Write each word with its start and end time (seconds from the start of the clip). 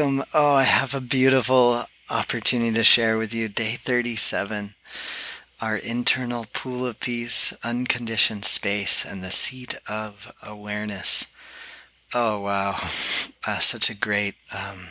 welcome. 0.00 0.24
Oh, 0.32 0.54
I 0.54 0.62
have 0.62 0.94
a 0.94 1.00
beautiful 1.00 1.82
opportunity 2.08 2.72
to 2.72 2.82
share 2.82 3.18
with 3.18 3.34
you 3.34 3.48
day 3.48 3.72
37 3.72 4.74
our 5.60 5.76
internal 5.76 6.46
pool 6.54 6.86
of 6.86 7.00
peace, 7.00 7.54
unconditioned 7.62 8.46
space, 8.46 9.04
and 9.04 9.22
the 9.22 9.30
seat 9.30 9.78
of 9.86 10.32
awareness. 10.46 11.26
Oh, 12.14 12.40
wow. 12.40 12.76
Uh, 13.46 13.58
such 13.58 13.90
a 13.90 13.96
great, 13.96 14.36
um, 14.54 14.88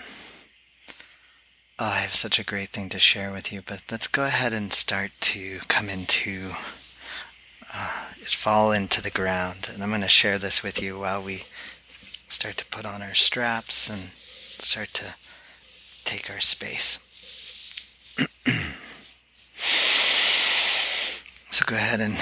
oh, 1.80 1.86
I 1.86 2.02
have 2.02 2.14
such 2.14 2.38
a 2.38 2.46
great 2.46 2.70
thing 2.70 2.90
to 2.90 3.00
share 3.00 3.32
with 3.32 3.52
you. 3.52 3.64
But 3.66 3.82
let's 3.90 4.08
go 4.08 4.26
ahead 4.26 4.54
and 4.54 4.72
start 4.72 5.10
to 5.22 5.60
come 5.68 5.90
into, 5.90 6.52
uh, 7.74 8.04
fall 8.26 8.72
into 8.72 9.02
the 9.02 9.10
ground. 9.10 9.72
And 9.74 9.82
I'm 9.82 9.90
going 9.90 10.02
to 10.02 10.08
share 10.08 10.38
this 10.38 10.62
with 10.62 10.84
you 10.84 11.00
while 11.00 11.24
we 11.24 11.46
start 12.28 12.58
to 12.58 12.66
put 12.68 12.86
on 12.86 13.02
our 13.02 13.16
straps 13.16 13.90
and 13.90 14.12
start 14.62 14.90
to 14.90 15.16
take 16.06 16.30
our 16.30 16.40
space. 16.40 17.00
so 21.52 21.66
go 21.66 21.76
ahead 21.76 22.02
and 22.02 22.16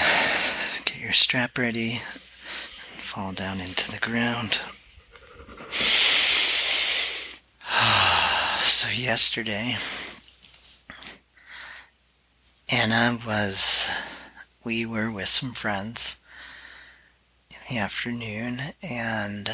get 0.85 0.99
your 1.01 1.13
strap 1.13 1.57
ready 1.57 1.91
and 1.91 3.01
fall 3.01 3.31
down 3.31 3.59
into 3.59 3.91
the 3.91 3.99
ground. 3.99 4.59
so 8.61 8.89
yesterday 8.89 9.75
Anna 12.69 13.17
was 13.25 13.89
we 14.63 14.85
were 14.85 15.09
with 15.09 15.29
some 15.29 15.53
friends 15.53 16.17
in 17.49 17.57
the 17.69 17.79
afternoon 17.81 18.59
and 18.83 19.49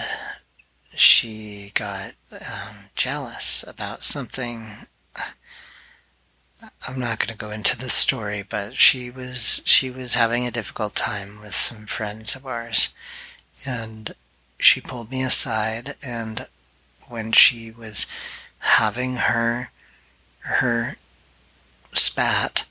she 0.95 1.72
got 1.73 2.13
um, 2.31 2.89
jealous 2.95 3.63
about 3.67 4.03
something. 4.03 4.66
I'm 6.88 6.99
not 6.99 7.19
going 7.19 7.27
to 7.30 7.38
go 7.38 7.52
into 7.52 7.77
the 7.77 7.89
story, 7.89 8.44
but 8.47 8.75
she 8.75 9.09
was 9.09 9.61
she 9.66 9.89
was 9.89 10.16
having 10.16 10.45
a 10.47 10.52
difficult 10.52 10.95
time 10.95 11.41
with 11.41 11.53
some 11.53 11.86
friends 11.86 12.36
of 12.36 12.45
ours, 12.45 12.89
and 13.67 14.16
she 14.59 14.80
pulled 14.80 15.11
me 15.11 15.23
aside. 15.23 15.95
And 16.02 16.47
when 17.08 17.31
she 17.31 17.71
was 17.71 18.05
having 18.59 19.16
her 19.16 19.71
her 20.39 20.95
spat, 21.91 22.66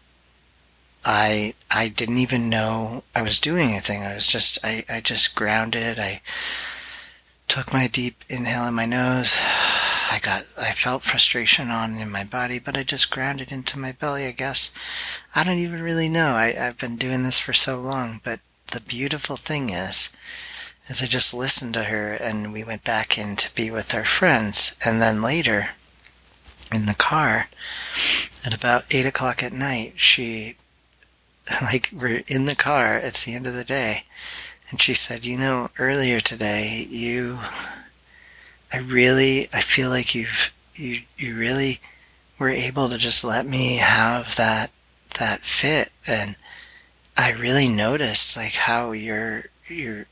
I 1.05 1.55
I 1.71 1.89
didn't 1.89 2.19
even 2.19 2.49
know 2.49 3.05
I 3.15 3.23
was 3.23 3.39
doing 3.39 3.71
anything. 3.71 4.03
I 4.05 4.15
was 4.15 4.27
just 4.27 4.59
I, 4.65 4.85
I 4.89 5.01
just 5.01 5.35
grounded. 5.35 5.99
I 5.99 6.23
took 7.49 7.73
my 7.73 7.87
deep 7.87 8.25
inhale 8.29 8.67
in 8.67 8.75
my 8.75 8.87
nose. 8.87 9.37
I 10.13 10.19
got, 10.21 10.45
I 10.61 10.73
felt 10.73 11.03
frustration 11.03 11.71
on 11.71 11.97
in 11.97 12.11
my 12.11 12.23
body, 12.23 12.59
but 12.59 12.77
I 12.77 12.83
just 12.83 13.11
grounded 13.11 13.51
into 13.51 13.79
my 13.79 13.93
belly, 13.93 14.27
I 14.27 14.33
guess. 14.33 14.71
I 15.35 15.43
don't 15.43 15.59
even 15.59 15.83
really 15.83 16.11
know. 16.11 16.35
I, 16.35 16.55
I've 16.59 16.77
been 16.77 16.97
doing 16.97 17.23
this 17.23 17.41
for 17.41 17.55
so 17.55 17.81
long, 17.81 18.21
but 18.23 18.41
the 18.73 18.83
beautiful 18.83 19.37
thing 19.37 19.71
is, 19.71 20.11
is 20.89 21.03
I 21.03 21.07
just 21.07 21.33
listened 21.33 21.75
to 21.75 21.85
her 21.85 22.13
and 22.13 22.53
we 22.53 22.65
went 22.65 22.85
back 22.85 23.17
in 23.17 23.37
to 23.37 23.55
be 23.55 23.71
with 23.71 23.95
our 23.95 24.05
friends. 24.05 24.77
And 24.85 25.01
then 25.01 25.23
later, 25.23 25.71
in 26.73 26.87
the 26.87 26.95
car, 26.95 27.49
at 28.45 28.55
about 28.55 28.85
eight 28.91 29.07
o'clock 29.07 29.43
at 29.43 29.53
night, 29.53 29.95
she, 29.97 30.57
like, 31.63 31.91
we're 31.93 32.23
in 32.27 32.47
the 32.47 32.57
car, 32.57 32.97
it's 32.97 33.25
the 33.25 33.35
end 33.35 33.47
of 33.47 33.55
the 33.55 33.65
day, 33.65 34.05
and 34.73 34.81
she 34.81 34.95
said, 34.95 35.25
You 35.25 35.37
know, 35.37 35.71
earlier 35.79 36.19
today, 36.19 36.87
you. 36.91 37.39
I 38.73 38.79
really. 38.79 39.49
I 39.53 39.61
feel 39.61 39.91
like 39.91 40.15
you've. 40.17 40.53
You, 40.75 41.03
you 41.19 41.37
really 41.37 41.81
were 42.39 42.49
able 42.49 42.89
to 42.89 42.99
just 42.99 43.23
let 43.23 43.47
me 43.47 43.77
have 43.77 44.35
that 44.35 44.73
that 45.21 45.45
fit 45.45 45.93
and 46.07 46.35
I 47.17 47.31
really 47.33 47.69
noticed 47.69 48.37
like 48.37 48.55
how 48.55 48.91
your 48.91 49.45
your 49.69 50.07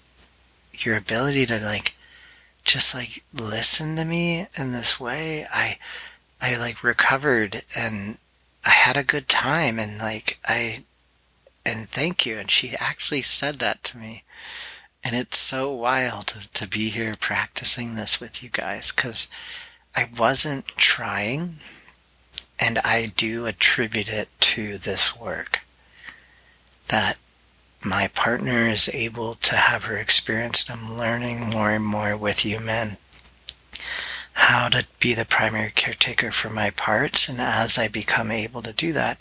your 0.78 0.96
ability 0.96 1.46
to 1.46 1.58
like 1.58 1.96
just 2.64 2.94
like 2.94 3.24
listen 3.32 3.96
to 3.96 4.04
me 4.04 4.46
in 4.56 4.70
this 4.70 5.00
way 5.00 5.44
I 5.52 5.78
I 6.40 6.56
like 6.56 6.84
recovered 6.84 7.64
and 7.74 8.18
I 8.64 8.70
had 8.70 8.96
a 8.96 9.02
good 9.02 9.26
time 9.26 9.78
and 9.78 9.98
like 9.98 10.38
I 10.46 10.84
and 11.64 11.88
thank 11.88 12.24
you. 12.26 12.38
And 12.38 12.50
she 12.50 12.74
actually 12.78 13.22
said 13.22 13.56
that 13.56 13.82
to 13.84 13.98
me. 13.98 14.24
And 15.02 15.16
it's 15.16 15.38
so 15.38 15.72
wild 15.72 16.26
to, 16.28 16.68
be 16.68 16.90
here 16.90 17.14
practicing 17.18 17.94
this 17.94 18.20
with 18.20 18.42
you 18.42 18.50
guys 18.50 18.92
because 18.92 19.28
I 19.96 20.08
wasn't 20.18 20.66
trying. 20.68 21.56
And 22.58 22.78
I 22.80 23.06
do 23.06 23.46
attribute 23.46 24.08
it 24.08 24.28
to 24.40 24.76
this 24.76 25.18
work 25.18 25.60
that 26.88 27.16
my 27.82 28.08
partner 28.08 28.68
is 28.68 28.90
able 28.92 29.34
to 29.36 29.56
have 29.56 29.84
her 29.84 29.96
experience. 29.96 30.68
And 30.68 30.78
I'm 30.78 30.96
learning 30.98 31.48
more 31.50 31.70
and 31.70 31.84
more 31.84 32.16
with 32.16 32.44
you 32.44 32.60
men 32.60 32.98
how 34.32 34.68
to 34.68 34.86
be 34.98 35.14
the 35.14 35.24
primary 35.24 35.70
caretaker 35.70 36.30
for 36.30 36.50
my 36.50 36.70
parts. 36.70 37.28
And 37.28 37.40
as 37.40 37.78
I 37.78 37.88
become 37.88 38.30
able 38.30 38.62
to 38.62 38.72
do 38.72 38.92
that, 38.92 39.18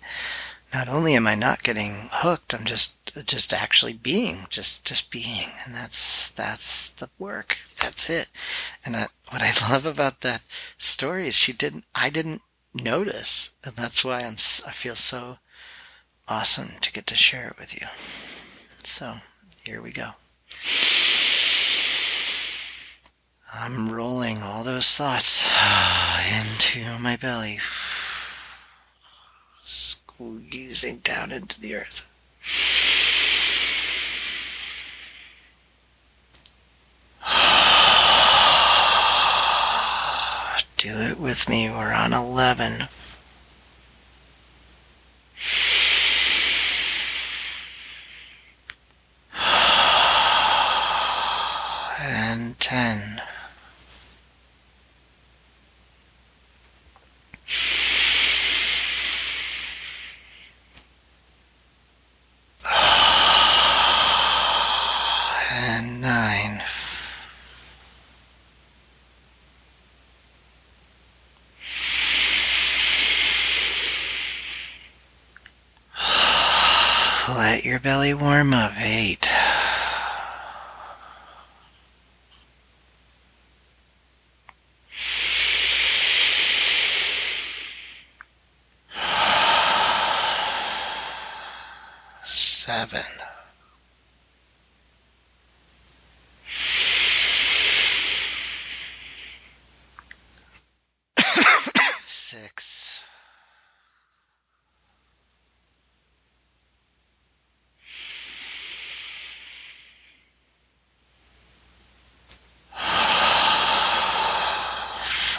not 0.74 0.88
only 0.88 1.16
am 1.16 1.28
I 1.28 1.36
not 1.36 1.64
getting 1.64 2.10
hooked, 2.12 2.54
I'm 2.54 2.66
just 2.66 2.96
just 3.26 3.54
actually 3.54 3.94
being, 3.94 4.46
just 4.50 4.86
just 4.86 5.10
being, 5.10 5.50
and 5.66 5.74
that's 5.74 6.30
that's 6.30 6.90
the 6.90 7.10
work. 7.18 7.58
That's 7.82 8.10
it. 8.10 8.28
And 8.86 8.96
I, 8.96 9.08
what 9.30 9.42
I 9.42 9.52
love 9.72 9.86
about 9.86 10.22
that 10.22 10.42
story 10.78 11.28
is 11.28 11.36
she 11.36 11.54
didn't, 11.54 11.86
I 11.96 12.10
didn't 12.10 12.42
notice, 12.74 13.50
and 13.66 13.76
that's 13.76 14.06
why 14.06 14.22
I'm 14.22 14.34
I 14.34 14.72
feel 14.72 14.96
so 14.96 15.40
awesome 16.28 16.74
to 16.82 16.92
get 16.92 17.08
to 17.08 17.16
share 17.16 17.48
it 17.48 17.60
with 17.60 17.80
you. 17.80 17.88
So 18.84 19.16
here 19.66 19.82
we 19.82 19.92
go. 19.92 20.12
I'm 23.52 23.90
rolling 23.90 24.44
all 24.44 24.64
those 24.64 24.96
thoughts 24.96 25.50
into 26.32 27.00
my 27.00 27.16
belly 27.16 27.58
squeezing 30.20 30.98
down 30.98 31.32
into 31.32 31.62
the 31.62 31.76
earth. 31.76 32.12
Do 40.78 40.90
it 40.90 41.20
with 41.20 41.48
me. 41.48 41.70
We're 41.70 41.94
on 41.94 42.12
11. 42.12 42.88
And 52.02 52.58
10. 52.60 53.09
Let 77.36 77.64
your 77.64 77.80
belly 77.80 78.14
warm 78.14 78.54
up. 78.54 78.72
Eight. 78.80 79.30
Seven. 92.24 93.04
Six. 102.08 102.99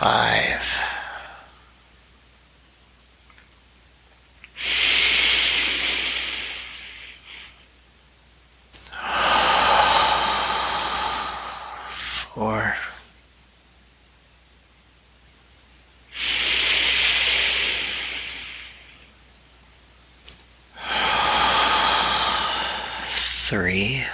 five. 0.00 0.62
Four. 12.32 12.76
Three. 23.12 24.04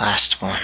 Last 0.00 0.42
one. 0.42 0.60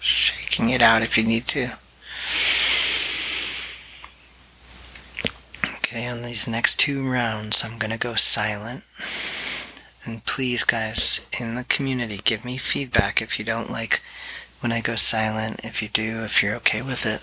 Shaking 0.00 0.68
it 0.68 0.82
out 0.82 1.00
if 1.00 1.16
you 1.16 1.24
need 1.24 1.46
to. 1.48 1.72
Okay, 5.76 6.06
on 6.06 6.22
these 6.22 6.46
next 6.46 6.78
two 6.78 7.02
rounds, 7.08 7.64
I'm 7.64 7.78
going 7.78 7.92
to 7.92 7.98
go 7.98 8.14
silent. 8.14 8.84
And 10.04 10.22
please, 10.26 10.64
guys, 10.64 11.26
in 11.40 11.54
the 11.54 11.64
community, 11.64 12.20
give 12.22 12.44
me 12.44 12.58
feedback 12.58 13.22
if 13.22 13.38
you 13.38 13.44
don't 13.44 13.70
like 13.70 14.02
when 14.64 14.72
I 14.72 14.80
go 14.80 14.96
silent. 14.96 15.60
If 15.62 15.82
you 15.82 15.88
do, 15.90 16.22
if 16.24 16.42
you're 16.42 16.54
okay 16.54 16.80
with 16.80 17.04
it. 17.04 17.20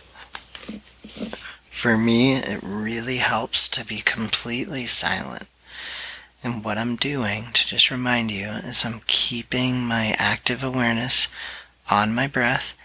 For 1.71 1.97
me, 1.97 2.33
it 2.33 2.59
really 2.61 3.17
helps 3.17 3.67
to 3.69 3.83
be 3.83 3.97
completely 3.97 4.85
silent. 4.85 5.47
And 6.43 6.63
what 6.63 6.77
I'm 6.77 6.95
doing, 6.95 7.45
to 7.53 7.67
just 7.67 7.89
remind 7.89 8.29
you, 8.29 8.45
is 8.45 8.85
I'm 8.85 9.01
keeping 9.07 9.79
my 9.79 10.13
active 10.19 10.63
awareness 10.63 11.29
on 11.89 12.13
my 12.13 12.27
breath. 12.27 12.77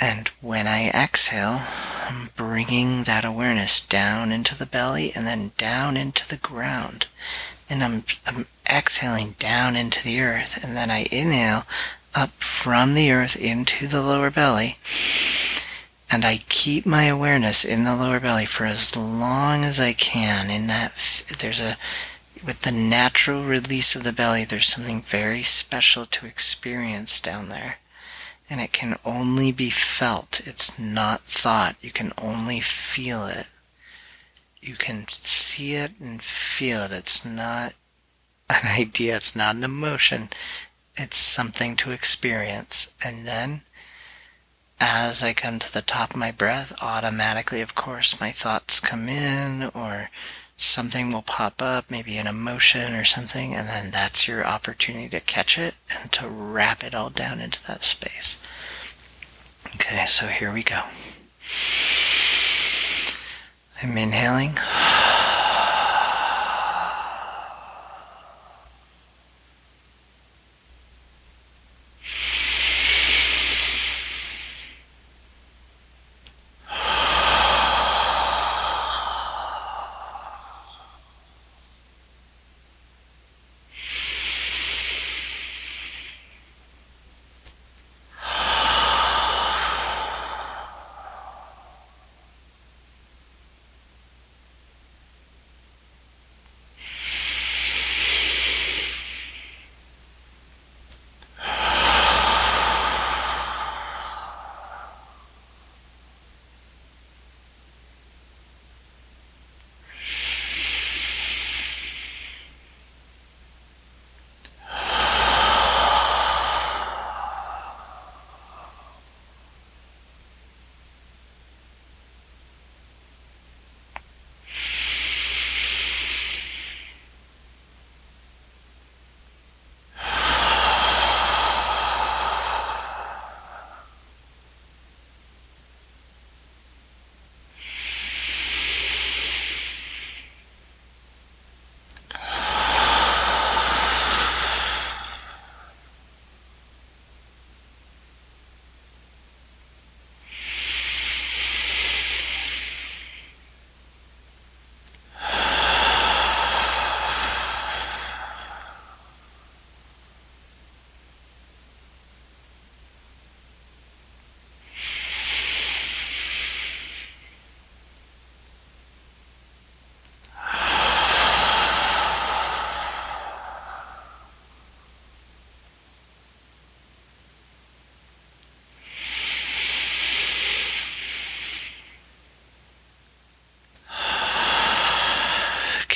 And 0.00 0.26
when 0.40 0.66
I 0.66 0.88
exhale, 0.88 1.62
I'm 2.08 2.30
bringing 2.34 3.04
that 3.04 3.24
awareness 3.24 3.80
down 3.80 4.32
into 4.32 4.58
the 4.58 4.66
belly 4.66 5.12
and 5.14 5.24
then 5.24 5.52
down 5.56 5.96
into 5.96 6.26
the 6.26 6.36
ground. 6.36 7.06
And 7.70 7.84
I'm, 7.84 8.02
I'm 8.26 8.46
exhaling 8.68 9.36
down 9.38 9.76
into 9.76 10.02
the 10.02 10.20
earth. 10.20 10.64
And 10.64 10.76
then 10.76 10.90
I 10.90 11.06
inhale 11.12 11.62
up 12.18 12.30
from 12.42 12.94
the 12.94 13.12
earth 13.12 13.38
into 13.40 13.86
the 13.86 14.02
lower 14.02 14.30
belly. 14.30 14.78
And 16.10 16.24
I 16.24 16.38
keep 16.48 16.84
my 16.84 17.04
awareness 17.04 17.64
in 17.64 17.84
the 17.84 17.94
lower 17.94 18.18
belly 18.18 18.46
for 18.46 18.64
as 18.64 18.96
long 18.96 19.64
as 19.64 19.78
I 19.78 19.92
can. 19.92 20.50
In 20.50 20.66
that, 20.66 21.24
there's 21.38 21.60
a, 21.60 21.76
with 22.44 22.62
the 22.62 22.72
natural 22.72 23.44
release 23.44 23.94
of 23.94 24.04
the 24.04 24.12
belly, 24.12 24.44
there's 24.44 24.66
something 24.66 25.02
very 25.02 25.42
special 25.42 26.06
to 26.06 26.26
experience 26.26 27.20
down 27.20 27.48
there 27.48 27.76
and 28.50 28.60
it 28.60 28.72
can 28.72 28.96
only 29.04 29.52
be 29.52 29.70
felt. 29.70 30.40
It's 30.46 30.78
not 30.78 31.20
thought. 31.20 31.76
You 31.80 31.90
can 31.90 32.12
only 32.20 32.60
feel 32.60 33.26
it. 33.26 33.48
You 34.60 34.74
can 34.74 35.06
see 35.08 35.74
it 35.74 35.92
and 36.00 36.22
feel 36.22 36.82
it. 36.84 36.92
It's 36.92 37.24
not 37.24 37.74
an 38.48 38.66
idea. 38.80 39.16
It's 39.16 39.36
not 39.36 39.54
an 39.54 39.64
emotion. 39.64 40.30
It's 40.98 41.16
something 41.16 41.76
to 41.76 41.92
experience. 41.92 42.92
And 43.04 43.24
then, 43.24 43.62
as 44.80 45.22
I 45.22 45.32
come 45.32 45.58
to 45.60 45.72
the 45.72 45.80
top 45.80 46.10
of 46.10 46.16
my 46.16 46.32
breath, 46.32 46.74
automatically, 46.82 47.60
of 47.60 47.74
course, 47.76 48.20
my 48.20 48.30
thoughts 48.30 48.80
come 48.80 49.08
in 49.08 49.70
or 49.74 50.10
something 50.56 51.12
will 51.12 51.22
pop 51.22 51.62
up, 51.62 51.88
maybe 51.88 52.16
an 52.16 52.26
emotion 52.26 52.94
or 52.94 53.04
something, 53.04 53.54
and 53.54 53.68
then 53.68 53.92
that's 53.92 54.26
your 54.26 54.44
opportunity 54.44 55.08
to 55.08 55.20
catch 55.20 55.56
it 55.56 55.76
and 56.00 56.10
to 56.12 56.26
wrap 56.26 56.82
it 56.82 56.96
all 56.96 57.10
down 57.10 57.40
into 57.40 57.64
that 57.68 57.84
space. 57.84 58.44
Okay, 59.76 60.04
so 60.06 60.26
here 60.26 60.52
we 60.52 60.64
go. 60.64 60.82
I'm 63.82 63.96
inhaling. 63.96 64.58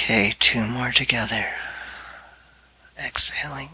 Okay, 0.05 0.35
two 0.41 0.67
more 0.67 0.91
together. 0.91 1.47
Exhaling. 2.99 3.69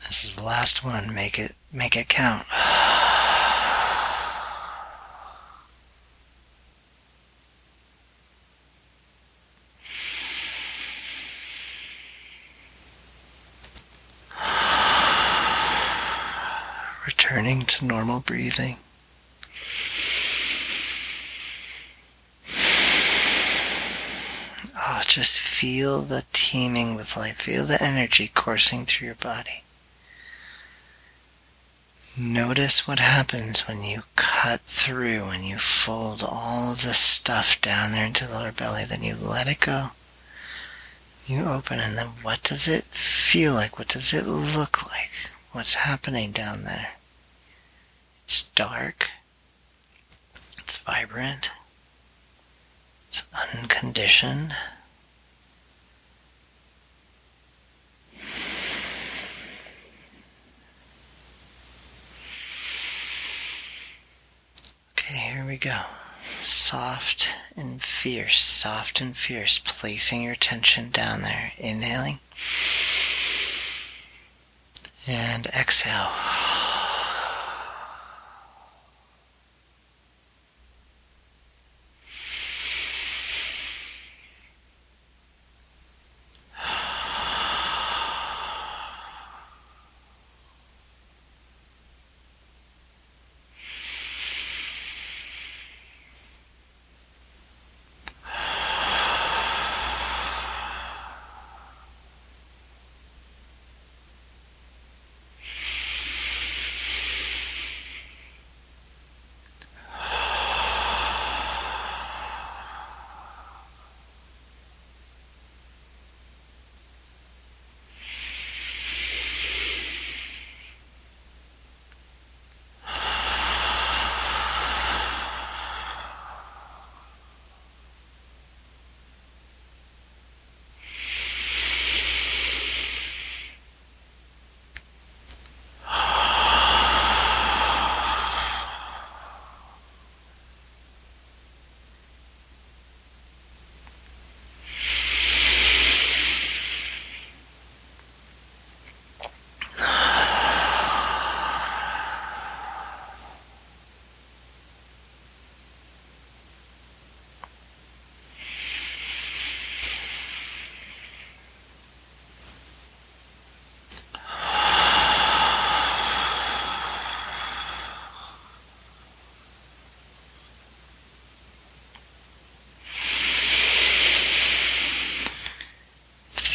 This 0.00 0.24
is 0.24 0.34
the 0.34 0.44
last 0.44 0.84
one. 0.84 1.14
Make 1.14 1.38
it 1.38 1.54
make 1.72 1.96
it 1.96 2.10
count. 2.10 2.44
Returning 17.36 17.66
to 17.66 17.84
normal 17.84 18.20
breathing. 18.20 18.76
Oh, 24.78 25.02
just 25.06 25.38
feel 25.38 26.00
the 26.00 26.24
teeming 26.32 26.94
with 26.94 27.14
life. 27.14 27.42
Feel 27.42 27.66
the 27.66 27.82
energy 27.82 28.30
coursing 28.32 28.86
through 28.86 29.06
your 29.06 29.16
body. 29.16 29.64
Notice 32.18 32.88
what 32.88 33.00
happens 33.00 33.68
when 33.68 33.82
you 33.82 34.04
cut 34.14 34.62
through 34.62 35.24
and 35.24 35.44
you 35.44 35.58
fold 35.58 36.24
all 36.26 36.70
the 36.72 36.94
stuff 36.94 37.60
down 37.60 37.92
there 37.92 38.06
into 38.06 38.26
the 38.26 38.32
lower 38.32 38.52
belly, 38.52 38.84
then 38.88 39.02
you 39.02 39.14
let 39.14 39.46
it 39.46 39.60
go. 39.60 39.90
You 41.26 41.44
open, 41.44 41.80
and 41.80 41.98
then 41.98 42.06
what 42.22 42.42
does 42.42 42.66
it 42.66 42.84
feel 42.84 43.52
like? 43.52 43.78
What 43.78 43.88
does 43.88 44.14
it 44.14 44.24
look 44.26 44.90
like? 44.90 45.10
What's 45.52 45.74
happening 45.74 46.30
down 46.30 46.64
there? 46.64 46.92
It's 48.26 48.42
dark. 48.56 49.08
It's 50.58 50.78
vibrant. 50.78 51.52
It's 53.08 53.22
unconditioned. 53.54 54.52
Okay, 64.98 65.14
here 65.14 65.46
we 65.46 65.56
go. 65.56 65.82
Soft 66.42 67.28
and 67.56 67.80
fierce, 67.80 68.40
soft 68.40 69.00
and 69.00 69.16
fierce, 69.16 69.60
placing 69.60 70.22
your 70.22 70.34
tension 70.34 70.90
down 70.90 71.20
there. 71.20 71.52
Inhaling. 71.58 72.18
And 75.08 75.46
exhale. 75.46 76.10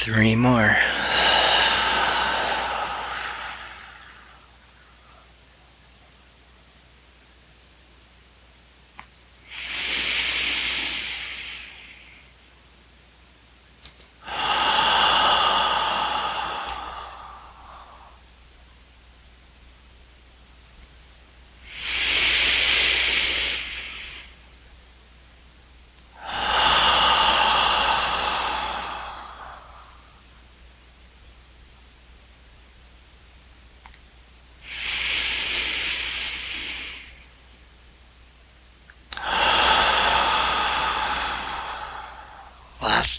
Three 0.03 0.35
more. 0.35 0.90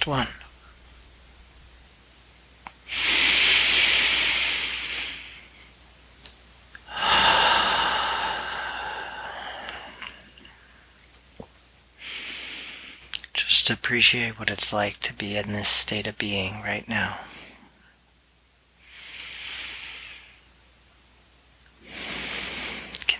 Last 0.04 0.06
one. 0.08 0.26
Just 13.32 13.70
appreciate 13.70 14.38
what 14.40 14.50
it's 14.50 14.72
like 14.72 14.98
to 15.00 15.14
be 15.14 15.36
in 15.36 15.52
this 15.52 15.68
state 15.68 16.08
of 16.08 16.18
being 16.18 16.62
right 16.62 16.88
now. 16.88 17.20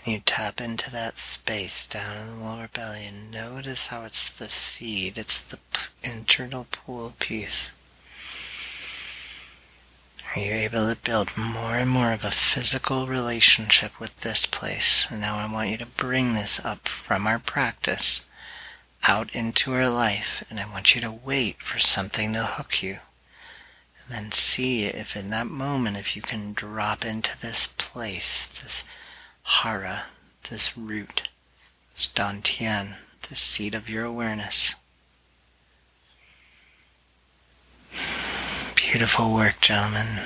Can 0.03 0.15
you 0.15 0.21
tap 0.25 0.61
into 0.61 0.91
that 0.91 1.17
space 1.17 1.87
down 1.87 2.17
in 2.17 2.27
the 2.27 2.45
lower 2.45 2.69
belly 2.73 3.07
and 3.07 3.31
notice 3.31 3.87
how 3.87 4.05
it's 4.05 4.29
the 4.29 4.51
seed, 4.51 5.17
it's 5.17 5.41
the 5.41 5.61
internal 6.03 6.67
pool 6.73 7.15
peace? 7.21 7.73
Are 10.35 10.41
you 10.41 10.53
able 10.55 10.89
to 10.89 10.97
build 11.01 11.37
more 11.37 11.77
and 11.77 11.89
more 11.89 12.13
of 12.13 12.25
a 12.25 12.33
physical 12.33 13.07
relationship 13.07 14.01
with 14.01 14.17
this 14.19 14.45
place? 14.45 15.07
And 15.09 15.21
now 15.21 15.37
I 15.37 15.53
want 15.53 15.71
you 15.71 15.77
to 15.77 15.87
bring 15.87 16.33
this 16.33 16.65
up 16.65 16.89
from 16.89 17.29
our 17.29 17.39
practice 17.39 18.27
out 19.07 19.33
into 19.37 19.73
our 19.73 19.89
life, 19.89 20.43
and 20.51 20.59
I 20.59 20.69
want 20.69 20.97
you 20.97 21.01
to 21.03 21.13
wait 21.13 21.61
for 21.63 21.79
something 21.79 22.33
to 22.33 22.43
hook 22.43 22.83
you. 22.83 22.99
And 24.01 24.11
then 24.11 24.33
see 24.33 24.85
if 24.85 25.15
in 25.15 25.31
that 25.31 25.47
moment, 25.47 25.97
if 25.97 26.17
you 26.17 26.23
can 26.23 26.55
drop 26.55 27.05
into 27.05 27.41
this 27.41 27.69
place, 27.69 28.49
this 28.49 28.89
hara, 29.43 30.05
this 30.49 30.77
root, 30.77 31.29
this 31.93 32.09
dantian, 32.09 32.95
this 33.29 33.41
seat 33.41 33.75
of 33.75 33.89
your 33.89 34.05
awareness. 34.05 34.75
Beautiful 38.77 39.33
work, 39.33 39.61
gentlemen. 39.61 40.21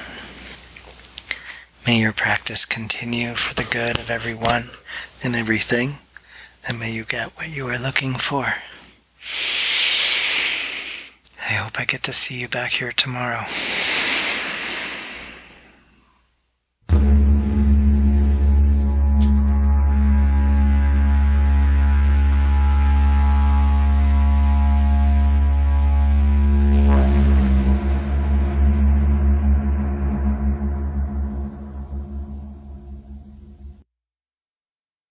May 1.86 2.00
your 2.00 2.12
practice 2.12 2.64
continue 2.64 3.34
for 3.34 3.54
the 3.54 3.68
good 3.70 3.98
of 3.98 4.10
everyone 4.10 4.70
and 5.22 5.36
everything, 5.36 5.98
and 6.68 6.78
may 6.78 6.90
you 6.90 7.04
get 7.04 7.36
what 7.36 7.48
you 7.48 7.68
are 7.68 7.78
looking 7.78 8.14
for. 8.14 8.54
I 11.38 11.52
hope 11.52 11.78
I 11.78 11.84
get 11.84 12.02
to 12.04 12.12
see 12.12 12.40
you 12.40 12.48
back 12.48 12.72
here 12.72 12.90
tomorrow. 12.90 13.44